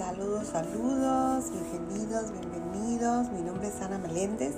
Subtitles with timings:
[0.00, 3.30] Saludos, saludos, bienvenidos, bienvenidos.
[3.32, 4.54] Mi nombre es Ana Meléndez.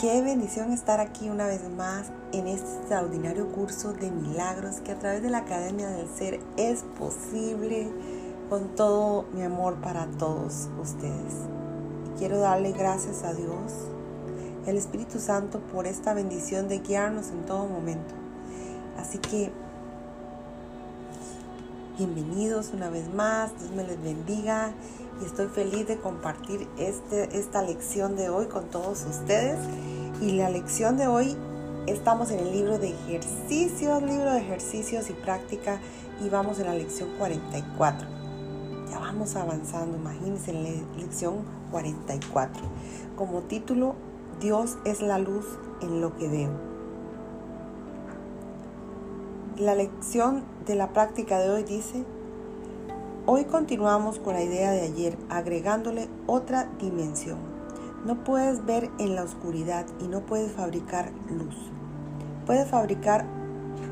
[0.00, 4.98] Qué bendición estar aquí una vez más en este extraordinario curso de milagros que a
[4.98, 7.88] través de la Academia del Ser es posible
[8.50, 11.34] con todo mi amor para todos ustedes.
[12.08, 13.74] Y quiero darle gracias a Dios,
[14.66, 18.12] el Espíritu Santo, por esta bendición de guiarnos en todo momento.
[18.98, 19.52] Así que
[21.96, 24.72] Bienvenidos una vez más, Dios me les bendiga
[25.22, 29.60] y estoy feliz de compartir este, esta lección de hoy con todos ustedes.
[30.20, 31.36] Y la lección de hoy
[31.86, 35.78] estamos en el libro de ejercicios, libro de ejercicios y práctica
[36.20, 38.08] y vamos en la lección 44.
[38.90, 42.60] Ya vamos avanzando, imagínense en la lección 44.
[43.14, 43.94] Como título,
[44.40, 45.46] Dios es la luz
[45.80, 46.73] en lo que veo.
[49.58, 52.04] La lección de la práctica de hoy dice,
[53.24, 57.38] hoy continuamos con la idea de ayer, agregándole otra dimensión.
[58.04, 61.54] No puedes ver en la oscuridad y no puedes fabricar luz.
[62.46, 63.26] Puedes fabricar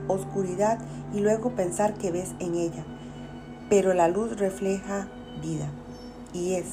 [0.08, 0.80] oscuridad
[1.14, 2.84] y luego pensar que ves en ella,
[3.70, 5.06] pero la luz refleja
[5.40, 5.68] vida
[6.32, 6.66] y es,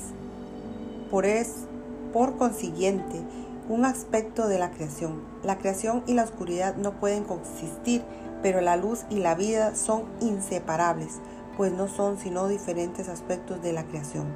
[1.12, 1.68] por es,
[2.12, 3.22] por consiguiente,
[3.70, 5.22] un aspecto de la creación.
[5.44, 8.04] La creación y la oscuridad no pueden coexistir
[8.42, 11.20] pero la luz y la vida son inseparables,
[11.58, 14.28] pues no son sino diferentes aspectos de la creación.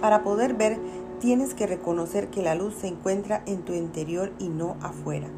[0.00, 0.78] Para poder ver,
[1.20, 5.28] tienes que reconocer que la luz se encuentra en tu interior y no afuera.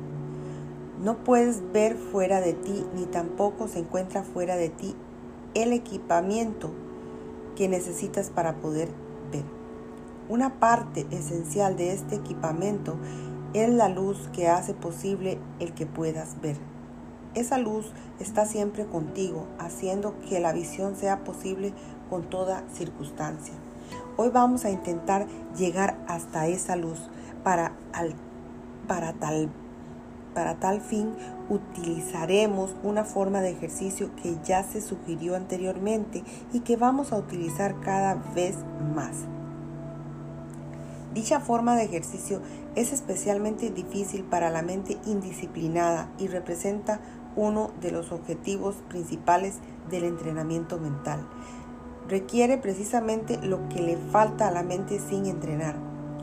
[1.02, 4.94] No puedes ver fuera de ti, ni tampoco se encuentra fuera de ti
[5.54, 6.70] el equipamiento
[7.56, 8.88] que necesitas para poder.
[10.26, 12.96] Una parte esencial de este equipamiento
[13.52, 16.56] es la luz que hace posible el que puedas ver.
[17.34, 21.74] Esa luz está siempre contigo, haciendo que la visión sea posible
[22.08, 23.52] con toda circunstancia.
[24.16, 25.26] Hoy vamos a intentar
[25.58, 27.10] llegar hasta esa luz
[27.42, 27.72] para,
[28.88, 29.50] para, tal,
[30.32, 31.12] para tal fin
[31.50, 36.24] utilizaremos una forma de ejercicio que ya se sugirió anteriormente
[36.54, 38.56] y que vamos a utilizar cada vez
[38.94, 39.33] más.
[41.14, 42.40] Dicha forma de ejercicio
[42.74, 47.00] es especialmente difícil para la mente indisciplinada y representa
[47.36, 49.58] uno de los objetivos principales
[49.88, 51.24] del entrenamiento mental.
[52.08, 55.76] Requiere precisamente lo que le falta a la mente sin entrenar.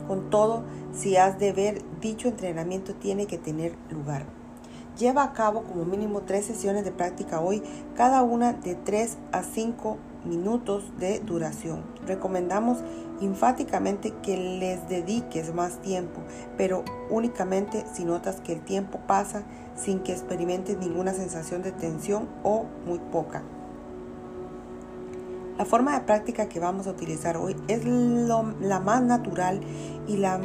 [0.06, 4.26] Con todo, si has de ver, dicho entrenamiento tiene que tener lugar.
[4.98, 7.62] Lleva a cabo como mínimo tres sesiones de práctica hoy,
[7.96, 11.82] cada una de 3 a 5 minutos de duración.
[12.06, 12.78] Recomendamos
[13.20, 16.20] enfáticamente que les dediques más tiempo,
[16.56, 19.42] pero únicamente si notas que el tiempo pasa
[19.76, 23.42] sin que experimentes ninguna sensación de tensión o muy poca.
[25.58, 29.60] La forma de práctica que vamos a utilizar hoy es la más natural
[30.08, 30.40] y, la,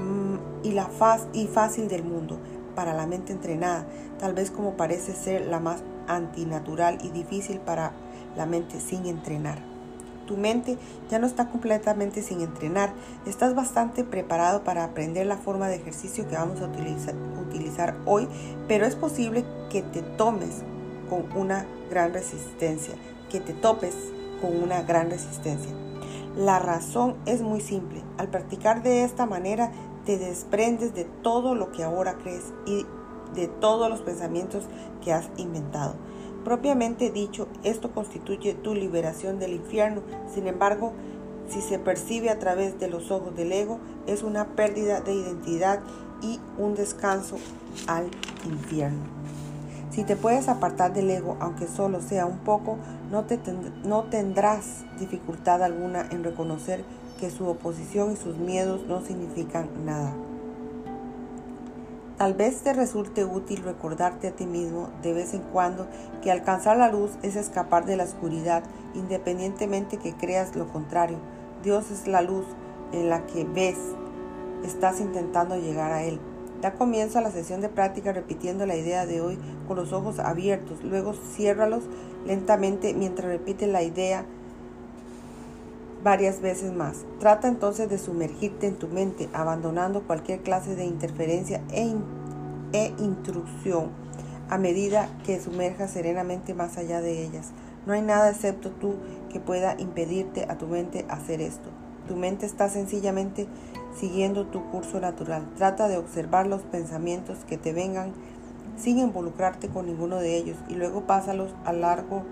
[0.63, 0.89] y, la
[1.33, 2.37] y fácil del mundo
[2.75, 3.87] para la mente entrenada,
[4.19, 7.91] tal vez como parece ser la más antinatural y difícil para
[8.35, 9.59] la mente sin entrenar.
[10.27, 10.77] Tu mente
[11.09, 12.93] ya no está completamente sin entrenar.
[13.25, 18.27] Estás bastante preparado para aprender la forma de ejercicio que vamos a utilizar, hoy,
[18.67, 20.63] pero es posible que te tomes
[21.09, 22.95] con una gran resistencia,
[23.29, 23.95] que te topes
[24.41, 25.71] con una gran resistencia.
[26.35, 28.03] La razón es muy simple.
[28.17, 29.71] Al practicar de esta manera,
[30.05, 32.85] te desprendes de todo lo que ahora crees y
[33.37, 34.65] de todos los pensamientos
[35.03, 35.93] que has inventado.
[36.43, 40.01] Propiamente dicho, esto constituye tu liberación del infierno.
[40.33, 40.93] Sin embargo,
[41.49, 45.79] si se percibe a través de los ojos del ego, es una pérdida de identidad
[46.21, 47.37] y un descanso
[47.87, 48.09] al
[48.45, 49.03] infierno.
[49.91, 52.77] Si te puedes apartar del ego, aunque solo sea un poco,
[53.11, 53.39] no, te
[53.83, 56.83] no tendrás dificultad alguna en reconocer
[57.19, 60.13] que su oposición y sus miedos no significan nada.
[62.17, 65.85] Tal vez te resulte útil recordarte a ti mismo de vez en cuando
[66.23, 68.63] que alcanzar la luz es escapar de la oscuridad,
[68.95, 71.19] independientemente que creas lo contrario.
[71.63, 72.45] Dios es la luz
[72.91, 73.77] en la que ves,
[74.65, 76.19] estás intentando llegar a Él.
[76.59, 79.37] Da comienzo a la sesión de práctica repitiendo la idea de hoy
[79.67, 81.83] con los ojos abiertos, luego ciérralos
[82.25, 84.25] lentamente mientras repites la idea
[86.07, 87.03] varias veces más.
[87.19, 91.93] Trata entonces de sumergirte en tu mente, abandonando cualquier clase de interferencia e,
[92.71, 93.89] e intrusión
[94.49, 97.49] a medida que sumerjas serenamente más allá de ellas.
[97.85, 98.95] No hay nada excepto tú
[99.29, 101.67] que pueda impedirte a tu mente hacer esto.
[102.07, 103.45] Tu mente está sencillamente
[103.99, 105.45] siguiendo tu curso natural.
[105.57, 108.13] Trata de observar los pensamientos que te vengan
[108.77, 112.23] sin involucrarte con ninguno de ellos y luego pásalos a largo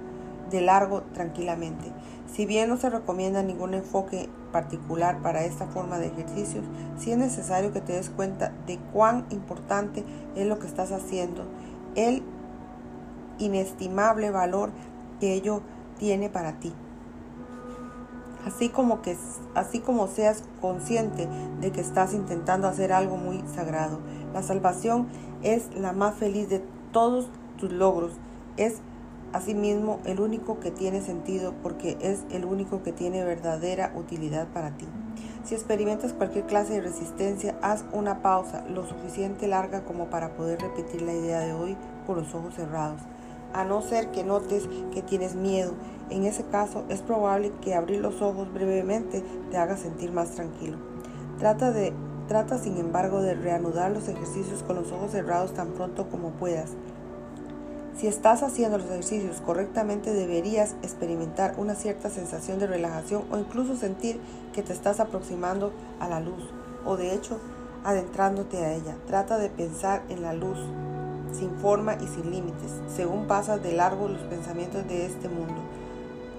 [0.50, 1.92] de largo tranquilamente.
[2.32, 6.66] Si bien no se recomienda ningún enfoque particular para esta forma de ejercicios,
[6.98, 10.04] sí es necesario que te des cuenta de cuán importante
[10.36, 11.46] es lo que estás haciendo,
[11.96, 12.24] el
[13.38, 14.72] inestimable valor
[15.20, 15.62] que ello
[15.98, 16.74] tiene para ti.
[18.46, 19.18] Así como que
[19.56, 21.28] así como seas consciente
[21.62, 24.00] de que estás intentando hacer algo muy sagrado.
[24.34, 25.08] La salvación
[25.42, 27.28] es la más feliz de todos
[27.58, 28.12] tus logros.
[28.58, 28.82] Es
[29.36, 34.72] asimismo el único que tiene sentido porque es el único que tiene verdadera utilidad para
[34.72, 34.88] ti.
[35.44, 40.62] Si experimentas cualquier clase de resistencia, haz una pausa lo suficiente larga como para poder
[40.62, 41.76] repetir la idea de hoy
[42.08, 43.02] con los ojos cerrados.
[43.54, 45.74] A no ser que notes que tienes miedo,
[46.10, 49.22] en ese caso es probable que abrir los ojos brevemente
[49.52, 50.78] te haga sentir más tranquilo.
[51.40, 51.94] Trata de
[52.28, 56.72] Trata sin embargo de reanudar los ejercicios con los ojos cerrados tan pronto como puedas.
[57.98, 63.78] Si estás haciendo los ejercicios correctamente deberías experimentar una cierta sensación de relajación o incluso
[63.78, 64.20] sentir
[64.54, 65.72] que te estás aproximando
[66.02, 66.44] a la luz
[66.86, 67.40] o de hecho
[67.86, 68.98] adentrándote a ella.
[69.08, 70.58] Trata de pensar en la luz
[71.32, 75.62] sin forma y sin límites, según pasas de largo los pensamientos de este mundo.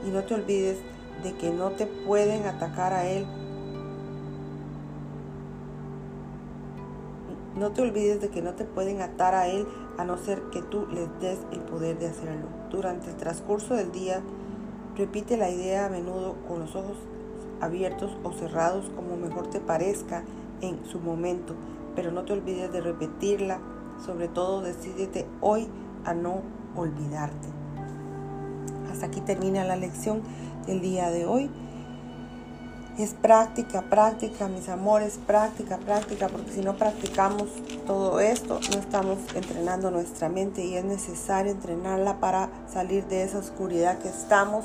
[0.06, 0.78] Y no te olvides
[1.22, 3.26] de que no te pueden atacar a él
[7.56, 9.66] No te olvides de que no te pueden atar a Él
[9.98, 12.46] a no ser que tú les des el poder de hacerlo.
[12.70, 14.22] Durante el transcurso del día,
[14.96, 16.96] repite la idea a menudo con los ojos
[17.60, 20.24] abiertos o cerrados como mejor te parezca
[20.60, 21.54] en su momento,
[21.94, 23.58] pero no te olvides de repetirla.
[24.04, 25.68] Sobre todo, decídete hoy
[26.04, 26.42] a no
[26.76, 27.48] olvidarte.
[28.90, 30.22] Hasta aquí termina la lección
[30.66, 31.50] del día de hoy.
[32.98, 37.50] Es práctica, práctica, mis amores, práctica, práctica, porque si no practicamos
[37.86, 43.36] todo esto, no estamos entrenando nuestra mente y es necesario entrenarla para salir de esa
[43.36, 44.64] oscuridad que estamos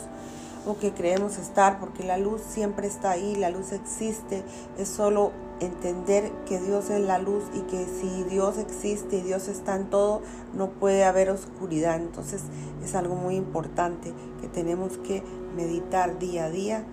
[0.66, 4.46] o que creemos estar, porque la luz siempre está ahí, la luz existe,
[4.78, 9.50] es solo entender que Dios es la luz y que si Dios existe y Dios
[9.50, 10.22] está en todo,
[10.54, 11.98] no puede haber oscuridad.
[11.98, 12.44] Entonces
[12.82, 15.22] es algo muy importante que tenemos que
[15.54, 16.86] meditar día a día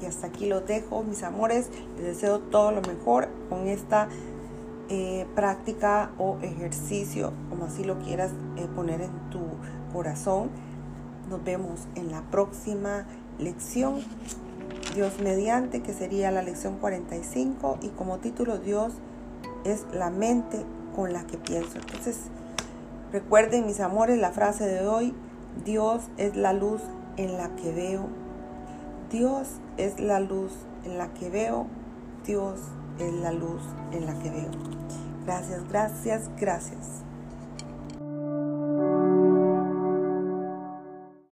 [0.00, 1.68] y hasta aquí lo dejo, mis amores.
[1.96, 4.08] Les deseo todo lo mejor con esta
[4.88, 9.40] eh, práctica o ejercicio, como así lo quieras eh, poner en tu
[9.92, 10.50] corazón.
[11.28, 13.06] Nos vemos en la próxima
[13.38, 14.00] lección.
[14.94, 17.78] Dios mediante, que sería la lección 45.
[17.82, 18.92] Y como título, Dios
[19.64, 20.64] es la mente
[20.94, 21.78] con la que pienso.
[21.78, 22.18] Entonces,
[23.12, 25.14] recuerden, mis amores, la frase de hoy.
[25.64, 26.82] Dios es la luz
[27.16, 28.08] en la que veo
[29.10, 30.52] Dios es la luz
[30.84, 31.66] en la que veo.
[32.24, 32.60] Dios
[32.98, 33.62] es la luz
[33.92, 34.50] en la que veo.
[35.24, 37.05] Gracias, gracias, gracias.